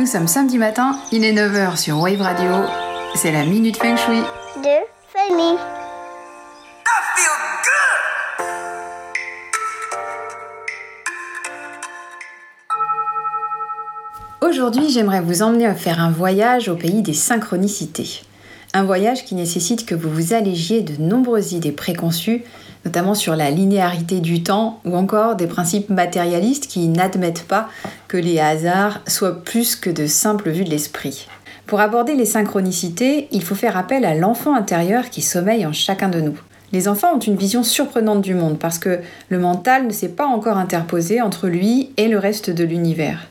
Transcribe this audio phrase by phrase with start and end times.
[0.00, 2.50] Nous sommes samedi matin, il est 9h sur Wave Radio.
[3.16, 4.22] C'est la Minute Feng Shui.
[4.62, 4.78] de
[5.12, 5.58] Fanny.
[14.40, 18.22] Aujourd'hui, j'aimerais vous emmener faire un voyage au pays des synchronicités.
[18.72, 22.44] Un voyage qui nécessite que vous vous allégiez de nombreuses idées préconçues,
[22.84, 27.68] notamment sur la linéarité du temps ou encore des principes matérialistes qui n'admettent pas
[28.08, 31.28] que les hasards soient plus que de simples vues de l'esprit.
[31.66, 36.08] Pour aborder les synchronicités, il faut faire appel à l'enfant intérieur qui sommeille en chacun
[36.08, 36.38] de nous.
[36.72, 40.26] Les enfants ont une vision surprenante du monde parce que le mental ne s'est pas
[40.26, 43.28] encore interposé entre lui et le reste de l'univers.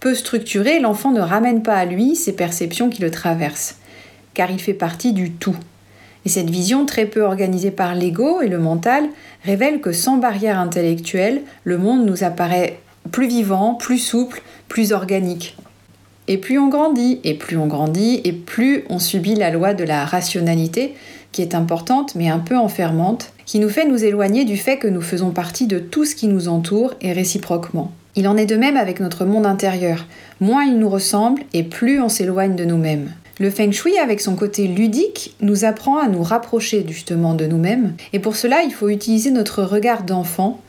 [0.00, 3.76] Peu structuré, l'enfant ne ramène pas à lui ces perceptions qui le traversent,
[4.34, 5.56] car il fait partie du tout.
[6.26, 9.04] Et cette vision très peu organisée par l'ego et le mental
[9.44, 12.80] révèle que sans barrière intellectuelle, le monde nous apparaît
[13.12, 15.56] plus vivant, plus souple, plus organique.
[16.26, 19.84] Et plus on grandit, et plus on grandit, et plus on subit la loi de
[19.84, 20.96] la rationalité,
[21.30, 24.88] qui est importante mais un peu enfermante, qui nous fait nous éloigner du fait que
[24.88, 27.92] nous faisons partie de tout ce qui nous entoure et réciproquement.
[28.16, 30.06] Il en est de même avec notre monde intérieur.
[30.40, 33.12] Moins il nous ressemble et plus on s'éloigne de nous-mêmes.
[33.38, 37.94] Le feng shui, avec son côté ludique, nous apprend à nous rapprocher justement de nous-mêmes.
[38.14, 40.62] Et pour cela, il faut utiliser notre regard d'enfant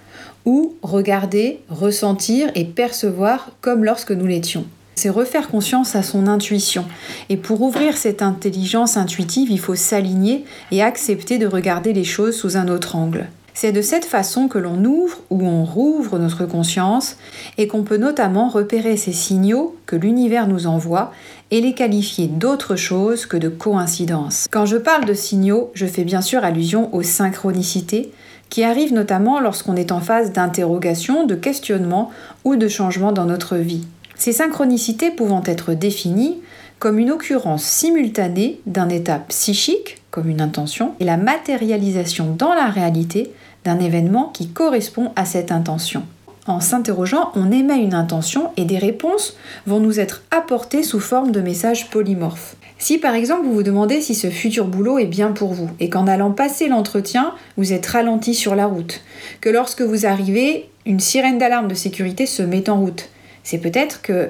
[0.43, 4.65] ou regarder, ressentir et percevoir comme lorsque nous l'étions.
[4.95, 6.83] C'est refaire conscience à son intuition.
[7.29, 12.35] Et pour ouvrir cette intelligence intuitive, il faut s'aligner et accepter de regarder les choses
[12.35, 13.27] sous un autre angle.
[13.59, 17.17] C'est de cette façon que l'on ouvre ou on rouvre notre conscience
[17.57, 21.11] et qu'on peut notamment repérer ces signaux que l'univers nous envoie
[21.49, 24.45] et les qualifier d'autre chose que de coïncidence.
[24.51, 28.11] Quand je parle de signaux, je fais bien sûr allusion aux synchronicités
[28.51, 32.11] qui arrivent notamment lorsqu'on est en phase d'interrogation, de questionnement
[32.43, 33.87] ou de changement dans notre vie.
[34.13, 36.37] Ces synchronicités pouvant être définies
[36.77, 42.67] comme une occurrence simultanée d'un état psychique, comme une intention, et la matérialisation dans la
[42.67, 43.31] réalité
[43.67, 46.03] d'un événement qui correspond à cette intention.
[46.47, 49.35] En s'interrogeant, on émet une intention et des réponses
[49.65, 52.55] vont nous être apportées sous forme de messages polymorphes.
[52.79, 55.89] Si par exemple vous vous demandez si ce futur boulot est bien pour vous et
[55.89, 59.01] qu'en allant passer l'entretien, vous êtes ralenti sur la route,
[59.41, 63.09] que lorsque vous arrivez, une sirène d'alarme de sécurité se met en route,
[63.43, 64.29] c'est peut-être que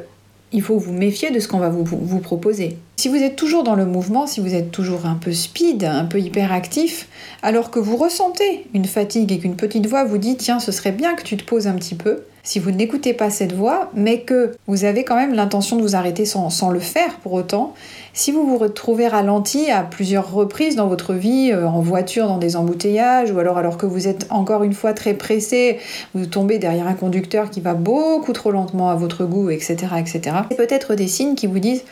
[0.52, 2.78] il faut vous méfier de ce qu'on va vous, vous, proposer.
[3.00, 6.06] Si vous êtes toujours dans le mouvement, si vous êtes toujours un peu speed, un
[6.06, 7.08] peu hyperactif,
[7.44, 10.92] alors que vous ressentez une fatigue et qu'une petite voix vous dit tiens, ce serait
[10.92, 14.22] bien que tu te poses un petit peu, si vous n'écoutez pas cette voix, mais
[14.22, 17.74] que vous avez quand même l'intention de vous arrêter sans, sans, le faire pour autant,
[18.14, 22.38] si vous vous retrouvez ralenti à plusieurs reprises dans votre vie, euh, en voiture, dans
[22.38, 25.78] des embouteillages, ou alors alors que vous êtes encore une fois très pressé,
[26.16, 30.22] vous tombez derrière un conducteur qui va beaucoup trop lentement à votre goût, etc., etc.,
[30.50, 31.84] c'est peut-être des signes qui vous disent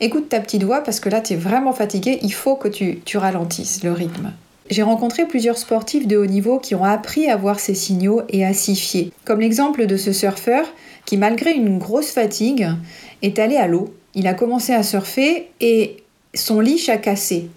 [0.00, 3.00] écoute ta petite voix parce que là tu es vraiment fatigué, il faut que tu,
[3.04, 4.32] tu ralentisses le rythme.
[4.70, 8.46] J'ai rencontré plusieurs sportifs de haut niveau qui ont appris à voir ces signaux et
[8.46, 9.10] à s'y fier.
[9.24, 10.64] Comme l'exemple de ce surfeur
[11.04, 12.68] qui, malgré une grosse fatigue,
[13.20, 13.94] est allé à l'eau.
[14.14, 15.98] Il a commencé à surfer et
[16.32, 17.50] son leash a cassé.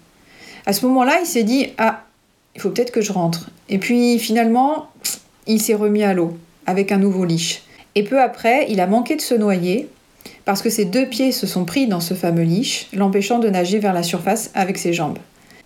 [0.66, 2.04] À ce moment-là, il s'est dit Ah,
[2.54, 3.50] il faut peut-être que je rentre.
[3.70, 4.88] Et puis finalement,
[5.46, 6.36] il s'est remis à l'eau
[6.66, 7.62] avec un nouveau leash.
[7.94, 9.88] Et peu après, il a manqué de se noyer
[10.44, 13.78] parce que ses deux pieds se sont pris dans ce fameux leash, l'empêchant de nager
[13.78, 15.18] vers la surface avec ses jambes.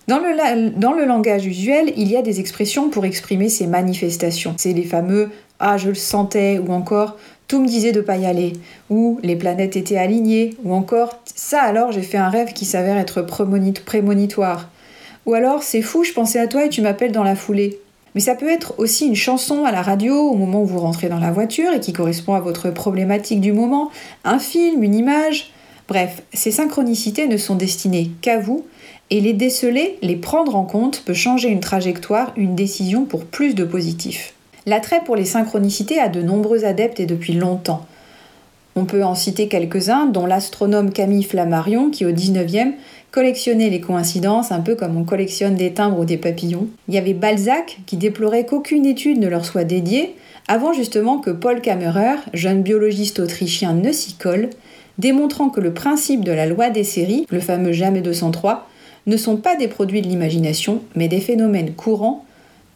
[0.08, 4.54] Dans le, dans le, langage usuel, il y a des expressions pour exprimer ces manifestations.
[4.58, 5.30] C'est les fameux
[5.60, 8.54] Ah, je le sentais, ou encore Tout me disait de pas y aller,
[8.90, 12.96] ou Les planètes étaient alignées, ou encore Ça alors, j'ai fait un rêve qui s'avère
[12.96, 14.68] être prémonitoire.
[15.26, 17.78] Ou alors C'est fou, je pensais à toi et tu m'appelles dans la foulée.
[18.14, 21.08] Mais ça peut être aussi une chanson à la radio au moment où vous rentrez
[21.08, 23.90] dans la voiture et qui correspond à votre problématique du moment,
[24.24, 25.50] un film, une image.
[25.88, 28.66] Bref, ces synchronicités ne sont destinées qu'à vous
[29.10, 33.54] et les déceler, les prendre en compte peut changer une trajectoire, une décision pour plus
[33.54, 34.34] de positif.
[34.64, 37.84] L'attrait pour les synchronicités a de nombreux adeptes et depuis longtemps.
[38.74, 42.72] On peut en citer quelques-uns, dont l'astronome Camille Flammarion, qui au 19e
[43.12, 46.66] collectionnait les coïncidences un peu comme on collectionne des timbres ou des papillons.
[46.88, 50.16] Il y avait Balzac, qui déplorait qu'aucune étude ne leur soit dédiée,
[50.48, 54.50] avant justement que Paul Kammerer, jeune biologiste autrichien, ne s'y colle,
[54.98, 58.66] démontrant que le principe de la loi des séries, le fameux jamais 203,
[59.06, 62.24] ne sont pas des produits de l'imagination, mais des phénomènes courants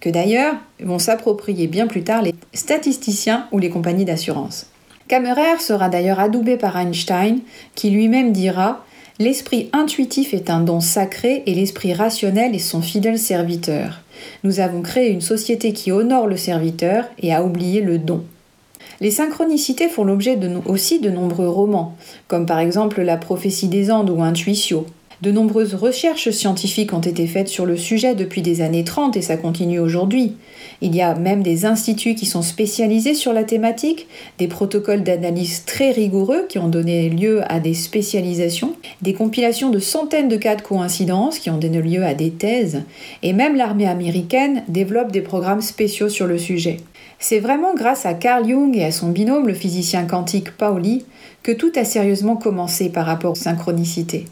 [0.01, 4.67] que d'ailleurs vont s'approprier bien plus tard les statisticiens ou les compagnies d'assurance.
[5.09, 7.39] Kammerer sera d'ailleurs adoubé par Einstein,
[7.75, 8.85] qui lui-même dira
[9.19, 14.03] L'esprit intuitif est un don sacré et l'esprit rationnel est son fidèle serviteur.
[14.45, 18.23] Nous avons créé une société qui honore le serviteur et a oublié le don.
[19.01, 21.97] Les synchronicités font l'objet aussi de nombreux romans,
[22.29, 24.85] comme par exemple La prophétie des Andes ou Intuitio.
[25.23, 29.23] De nombreuses recherches scientifiques ont été faites sur le sujet depuis des années 30 et
[29.23, 30.35] ça continue aujourd'hui.
[30.83, 35.65] Il y a même des instituts qui sont spécialisés sur la thématique, des protocoles d'analyse
[35.65, 40.55] très rigoureux qui ont donné lieu à des spécialisations, des compilations de centaines de cas
[40.55, 42.83] de coïncidence qui ont donné lieu à des thèses,
[43.23, 46.77] et même l'armée américaine développe des programmes spéciaux sur le sujet.
[47.19, 51.07] C'est vraiment grâce à Carl Jung et à son binôme, le physicien quantique Pauli,
[51.43, 54.27] que tout a sérieusement commencé par rapport aux synchronicités.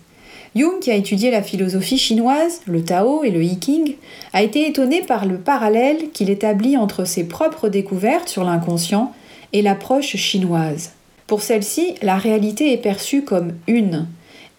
[0.56, 3.96] Jung, qui a étudié la philosophie chinoise, le Tao et le Yiking,
[4.32, 9.12] a été étonné par le parallèle qu'il établit entre ses propres découvertes sur l'inconscient
[9.52, 10.92] et l'approche chinoise.
[11.26, 14.06] Pour celle-ci, la réalité est perçue comme une,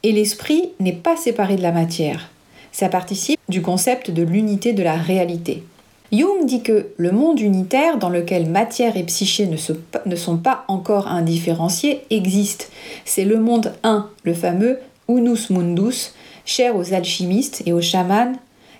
[0.03, 2.29] et l'esprit n'est pas séparé de la matière.
[2.73, 5.63] Ça participe du concept de l'unité de la réalité.
[6.11, 9.57] Jung dit que le monde unitaire dans lequel matière et psyché ne,
[10.05, 12.69] ne sont pas encore indifférenciés existe.
[13.05, 16.11] C'est le monde 1, le fameux Unus Mundus,
[16.45, 18.33] cher aux alchimistes et aux chamans,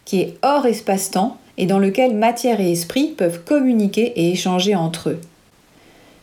[0.05, 5.09] qui est hors espace-temps et dans lequel matière et esprit peuvent communiquer et échanger entre
[5.09, 5.19] eux.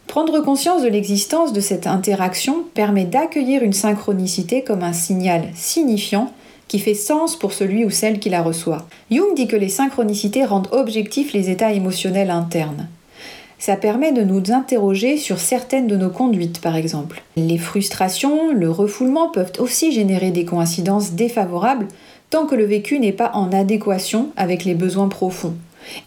[0.06, 6.30] Prendre conscience de l'existence de cette interaction permet d'accueillir une synchronicité comme un signal signifiant
[6.68, 8.86] qui fait sens pour celui ou celle qui la reçoit.
[9.10, 12.88] Jung dit que les synchronicités rendent objectifs les états émotionnels internes
[13.62, 17.22] ça permet de nous interroger sur certaines de nos conduites, par exemple.
[17.36, 21.86] Les frustrations, le refoulement peuvent aussi générer des coïncidences défavorables
[22.28, 25.54] tant que le vécu n'est pas en adéquation avec les besoins profonds.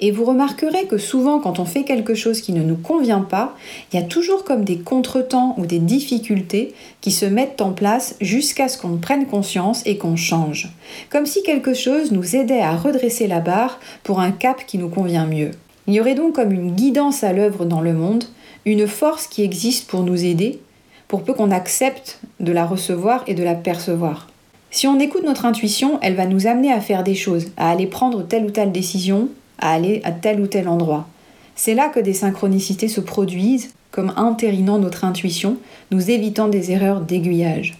[0.01, 3.55] Et vous remarquerez que souvent quand on fait quelque chose qui ne nous convient pas,
[3.93, 8.17] il y a toujours comme des contretemps ou des difficultés qui se mettent en place
[8.19, 10.73] jusqu'à ce qu'on prenne conscience et qu'on change.
[11.09, 14.89] Comme si quelque chose nous aidait à redresser la barre pour un cap qui nous
[14.89, 15.51] convient mieux.
[15.87, 18.25] Il y aurait donc comme une guidance à l'œuvre dans le monde,
[18.65, 20.59] une force qui existe pour nous aider,
[21.07, 24.27] pour peu qu'on accepte de la recevoir et de la percevoir.
[24.71, 27.87] Si on écoute notre intuition, elle va nous amener à faire des choses, à aller
[27.87, 29.29] prendre telle ou telle décision,
[29.59, 31.07] à aller à tel ou tel endroit.
[31.55, 35.57] C'est là que des synchronicités se produisent, comme entérinant notre intuition,
[35.91, 37.77] nous évitant des erreurs d'aiguillage.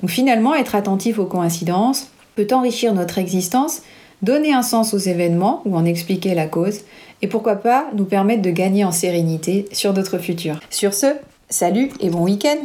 [0.00, 3.82] Donc finalement, être attentif aux coïncidences peut enrichir notre existence,
[4.22, 6.80] donner un sens aux événements ou en expliquer la cause,
[7.22, 10.60] et pourquoi pas nous permettre de gagner en sérénité sur notre futur.
[10.70, 11.06] Sur ce,
[11.48, 12.58] salut et bon week-end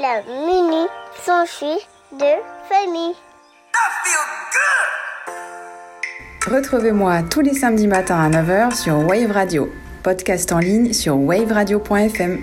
[0.00, 0.86] La mini
[1.24, 2.32] s'enfuit de
[2.68, 3.14] famille.
[6.50, 9.70] Retrouvez-moi tous les samedis matins à 9h sur Wave Radio,
[10.02, 12.40] podcast en ligne sur waveradio.fm.